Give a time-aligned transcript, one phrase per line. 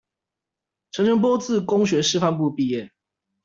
[0.93, 2.89] 陳澄波自公學師範部畢業